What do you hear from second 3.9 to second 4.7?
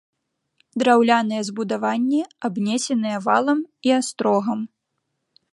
і астрогам.